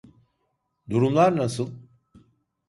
Durumlar 0.89 1.37
nasıl? 1.37 1.69